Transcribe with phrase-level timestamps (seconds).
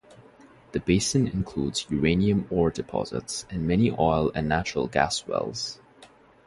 [0.71, 5.77] The basin includes uranium ore deposits and many oil and natural gas wells.